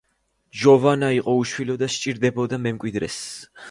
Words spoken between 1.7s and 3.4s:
და საჭიროებდა მემკვიდრეს.